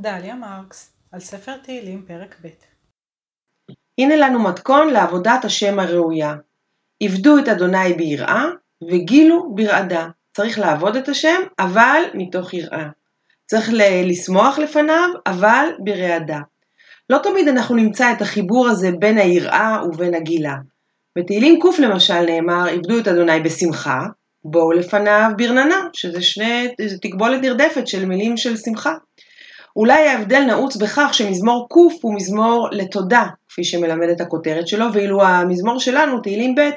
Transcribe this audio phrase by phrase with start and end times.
[0.00, 2.48] דליה מרקס, על ספר תהילים פרק ב'
[4.00, 6.34] הנה לנו מתכון לעבודת השם הראויה.
[7.02, 8.44] עבדו את אדוני ביראה
[8.90, 10.08] וגילו ברעדה.
[10.36, 12.88] צריך לעבוד את השם, אבל מתוך יראה.
[13.46, 13.70] צריך
[14.04, 16.40] לשמוח לפניו, אבל ברעדה.
[17.10, 20.54] לא תמיד אנחנו נמצא את החיבור הזה בין היראה ובין הגילה.
[21.18, 24.00] בתהילים ק' למשל נאמר, עבדו את אדוני בשמחה,
[24.44, 26.68] בואו לפניו ברננה, שזה שני,
[27.02, 28.94] תקבולת נרדפת של מילים של שמחה.
[29.76, 35.80] אולי ההבדל נעוץ בכך שמזמור ק' הוא מזמור לתודה, כפי שמלמדת הכותרת שלו, ואילו המזמור
[35.80, 36.70] שלנו, תהילים ב',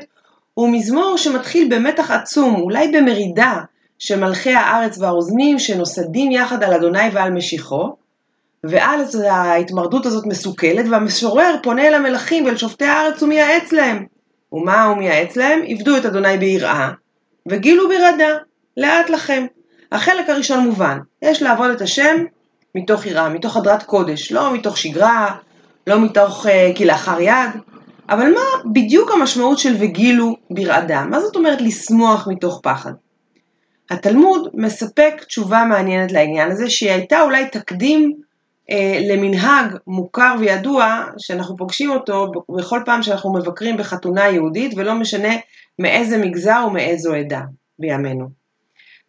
[0.53, 3.53] הוא מזמור שמתחיל במתח עצום, אולי במרידה
[3.99, 7.95] של מלכי הארץ והאוזנים שנוסדים יחד על אדוני ועל משיחו,
[8.63, 14.05] ואז ההתמרדות הזאת מסוכלת, והמשורר פונה אל המלכים ואל שופטי הארץ ומייעץ להם.
[14.53, 15.61] ומה הוא מייעץ להם?
[15.67, 16.89] עבדו את אדוני ביראה,
[17.49, 18.37] וגילו ברעדה,
[18.77, 19.45] לאט לכם.
[19.91, 22.23] החלק הראשון מובן, יש לעבוד את השם
[22.75, 25.35] מתוך יראה, מתוך הדרת קודש, לא מתוך שגרה,
[25.87, 27.49] לא מתוך uh, כלאחר יד,
[28.09, 31.01] אבל מה בדיוק המשמעות של וגילו ברעדה?
[31.01, 32.91] מה זאת אומרת לשמוח מתוך פחד?
[33.89, 38.13] התלמוד מספק תשובה מעניינת לעניין הזה, שהיא הייתה אולי תקדים
[38.71, 45.35] אה, למנהג מוכר וידוע, שאנחנו פוגשים אותו בכל פעם שאנחנו מבקרים בחתונה יהודית, ולא משנה
[45.79, 47.41] מאיזה מגזר ומאיזו עדה
[47.79, 48.38] בימינו.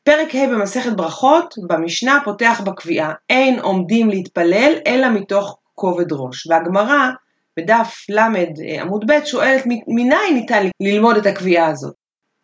[0.02, 6.46] פרק ה' במסכת ברכות, במשנה פותח בקביעה, אין עומדים להתפלל אלא מתוך כובד ראש.
[6.46, 7.10] והגמרא
[7.56, 8.18] בדף ל'
[8.80, 11.94] עמוד ב' שואלת מניין ניתן ללמוד את הקביעה הזאת.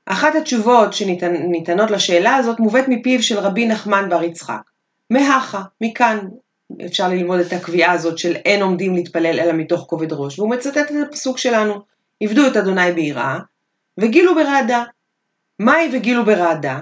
[0.06, 4.60] אחת התשובות שניתנות לשאלה הזאת מובאת מפיו של רבי נחמן בר יצחק.
[5.10, 6.18] מהכה, מכאן
[6.86, 10.76] אפשר ללמוד את הקביעה הזאת של אין עומדים להתפלל אלא מתוך כובד ראש, והוא מצטט
[10.76, 11.74] את הפסוק שלנו,
[12.22, 13.38] עבדו את אדוני ביראה
[14.00, 14.84] וגילו ברעדה.
[15.58, 16.80] מהי וגילו ברעדה?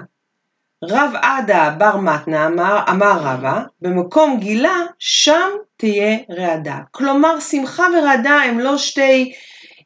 [0.83, 6.77] רב עדה בר מתנה אמר, אמר רבא, במקום גילה, שם תהיה רעדה.
[6.91, 9.33] כלומר, שמחה ורעדה הם לא שתי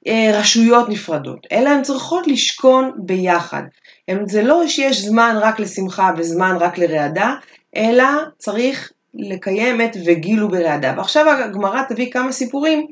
[0.07, 3.63] אה, רשויות נפרדות, אלא הן צריכות לשכון ביחד.
[4.07, 7.33] הם, זה לא שיש זמן רק לשמחה וזמן רק לרעדה,
[7.75, 8.05] אלא
[8.37, 10.93] צריך לקיים את וגילו ברעדה.
[10.97, 12.87] ועכשיו הגמרא תביא כמה סיפורים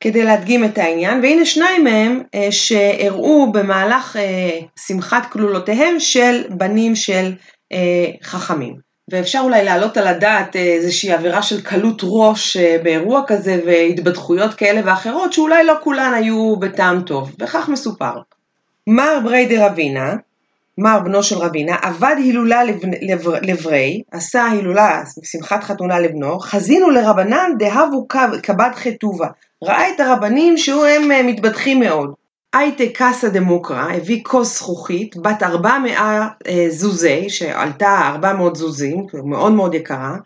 [0.00, 6.96] כדי להדגים את העניין, והנה שניים מהם אה, שהראו במהלך אה, שמחת כלולותיהם של בנים
[6.96, 7.32] של
[7.72, 8.86] אה, חכמים.
[9.10, 15.32] ואפשר אולי להעלות על הדעת איזושהי עבירה של קלות ראש באירוע כזה והתבדחויות כאלה ואחרות
[15.32, 18.12] שאולי לא כולן היו בטעם טוב, וכך מסופר.
[18.86, 20.14] מר ברי דרבינה,
[20.78, 22.60] מר בנו של רבינה, עבד הילולה
[23.42, 28.06] לברי, עשה הילולה, שמחת חתונה לבנו, חזינו לרבנן דהבו
[28.42, 29.26] כבד חטובה,
[29.64, 32.14] ראה את הרבנים שהם אה, מתבדחים מאוד.
[32.54, 35.92] הייתה קאסה דמוקרא, הביא כוס זכוכית, בת 400
[36.46, 40.16] אה, זוזי, שעלתה 400 זוזים, מאוד מאוד יקרה,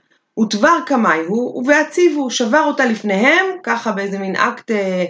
[0.40, 5.04] ודבר קמייהו, ובהציבו, שבר אותה לפניהם, ככה באיזה מין אקט אה,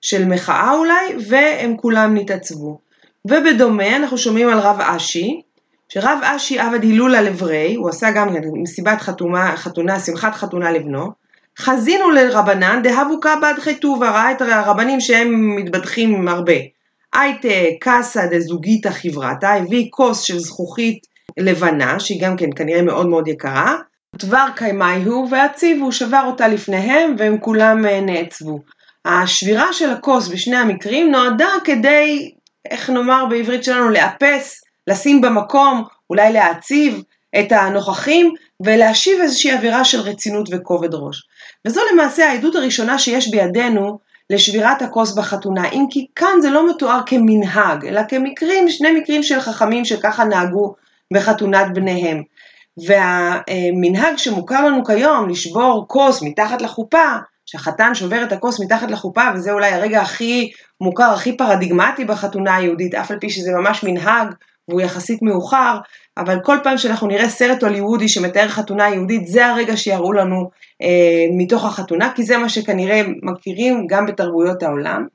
[0.00, 2.83] של מחאה אולי, והם כולם נתעצבו.
[3.26, 5.40] ובדומה אנחנו שומעים על רב אשי,
[5.88, 8.28] שרב אשי עבד הילולה לברי, הוא עשה גם
[8.62, 11.10] מסיבת חתונה, חתונה, שמחת חתונה לבנו,
[11.58, 16.52] חזינו לרבנן דהבו קבד חטובה, ראה את הרבנים שהם מתבדחים הרבה.
[17.14, 17.48] הייתה
[17.80, 23.76] קאסה דזוגיתא חברתא, הביא כוס של זכוכית לבנה, שהיא גם כן כנראה מאוד מאוד יקרה,
[24.16, 28.58] דבר קיימאיהו והציבו, שבר אותה לפניהם והם כולם אה, נעצבו.
[29.04, 32.33] השבירה של הכוס בשני המקרים נועדה כדי,
[32.70, 37.02] איך נאמר בעברית שלנו, לאפס, לשים במקום, אולי להעציב
[37.38, 41.22] את הנוכחים ולהשיב איזושהי אווירה של רצינות וכובד ראש.
[41.66, 43.98] וזו למעשה העדות הראשונה שיש בידינו
[44.30, 49.40] לשבירת הכוס בחתונה, אם כי כאן זה לא מתואר כמנהג, אלא כמקרים, שני מקרים של
[49.40, 50.74] חכמים שככה נהגו
[51.12, 52.22] בחתונת בניהם.
[52.86, 57.16] והמנהג שמוכר לנו כיום, לשבור כוס מתחת לחופה,
[57.46, 60.50] שהחתן שובר את הכוס מתחת לחופה, וזה אולי הרגע הכי
[60.80, 64.28] מוכר, הכי פרדיגמטי בחתונה היהודית, אף על פי שזה ממש מנהג
[64.68, 65.78] והוא יחסית מאוחר,
[66.18, 70.50] אבל כל פעם שאנחנו נראה סרט הוליוודי שמתאר חתונה יהודית, זה הרגע שיראו לנו
[70.82, 75.06] אה, מתוך החתונה, כי זה מה שכנראה מכירים גם בתרבויות העולם.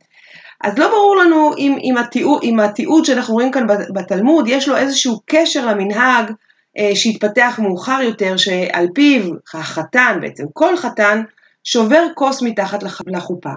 [0.63, 4.77] אז לא ברור לנו אם, אם, התיעוד, אם התיעוד שאנחנו רואים כאן בתלמוד, יש לו
[4.77, 6.31] איזשהו קשר למנהג
[6.77, 9.21] אה, שהתפתח מאוחר יותר, שעל פיו
[9.53, 11.21] החתן, בעצם כל חתן,
[11.63, 13.53] שובר כוס מתחת לחופה.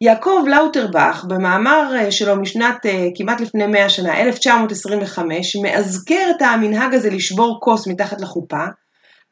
[0.00, 6.94] יעקב לאוטרבך, במאמר אה, שלו משנת אה, כמעט לפני 100 שנה, 1925, מאזכר את המנהג
[6.94, 8.64] הזה לשבור כוס מתחת לחופה,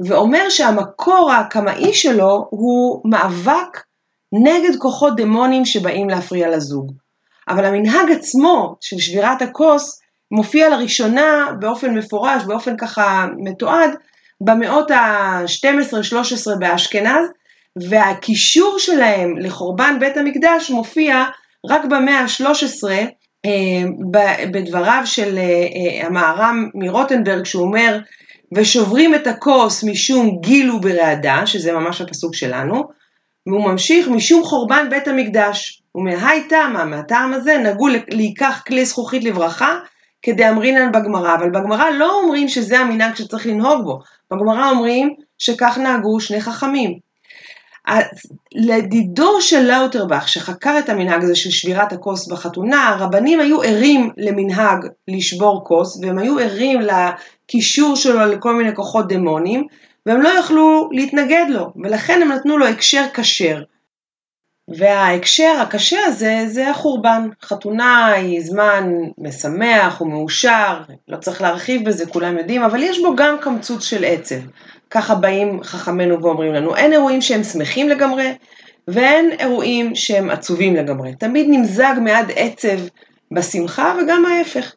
[0.07, 3.83] ואומר שהמקור הקמאי שלו הוא מאבק
[4.33, 6.93] נגד כוחות דמונים שבאים להפריע לזוג.
[7.49, 10.01] אבל המנהג עצמו של שבירת הכוס
[10.31, 13.91] מופיע לראשונה באופן מפורש, באופן ככה מתועד,
[14.41, 17.29] במאות ה-12-13 באשכנז,
[17.89, 21.25] והקישור שלהם לחורבן בית המקדש מופיע
[21.71, 22.89] רק במאה ה-13
[23.47, 23.51] אה,
[24.53, 27.99] בדבריו של אה, אה, המהר"ם מרוטנברג, שהוא אומר,
[28.55, 32.85] ושוברים את הכוס משום גילו ברעדה, שזה ממש הפסוק שלנו,
[33.47, 35.83] והוא ממשיך משום חורבן בית המקדש.
[35.95, 39.79] ומהי טעמה, מהטעם הזה, נגעו להיקח כלי זכוכית לברכה,
[40.23, 43.99] כדאמרינן בגמרא, אבל בגמרא לא אומרים שזה המנהג שצריך לנהוג בו,
[44.31, 47.12] בגמרא אומרים שכך נהגו שני חכמים.
[48.55, 54.87] לדידו של לאוטרבך שחקר את המנהג הזה של שבירת הכוס בחתונה, הרבנים היו ערים למנהג
[55.09, 59.67] לשבור כוס, והם היו ערים לקישור שלו לכל מיני כוחות דמונים,
[60.07, 63.63] והם לא יכלו להתנגד לו, ולכן הם נתנו לו הקשר כשר.
[64.69, 67.29] וההקשר הקשה הזה זה החורבן.
[67.43, 73.37] חתונה היא זמן משמח ומאושר, לא צריך להרחיב בזה, כולם יודעים, אבל יש בו גם
[73.41, 74.41] קמצוץ של עצב.
[74.93, 78.35] ככה באים חכמינו ואומרים לנו, אין אירועים שהם שמחים לגמרי,
[78.89, 81.15] ואין אירועים שהם עצובים לגמרי.
[81.15, 82.79] תמיד נמזג מעט עצב
[83.33, 84.75] בשמחה וגם ההפך.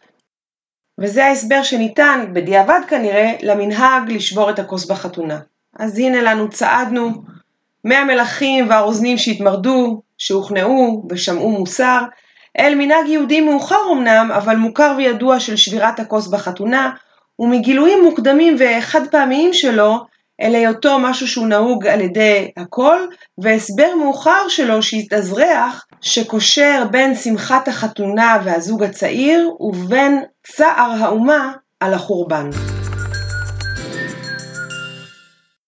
[1.00, 5.40] וזה ההסבר שניתן, בדיעבד כנראה, למנהג לשבור את הכוס בחתונה.
[5.80, 7.10] אז הנה לנו, צעדנו
[7.84, 12.02] מהמלכים והרוזנים שהתמרדו, שהוכנעו ושמעו מוסר,
[12.60, 16.92] אל מנהג יהודי מאוחר אמנם, אבל מוכר וידוע של שבירת הכוס בחתונה,
[17.40, 19.98] ומגילויים מוקדמים וחד פעמיים שלו,
[20.42, 22.98] אל היותו משהו שהוא נהוג על ידי הכל,
[23.38, 32.50] והסבר מאוחר שלו שהתאזרח, שקושר בין שמחת החתונה והזוג הצעיר, ובין צער האומה על החורבן.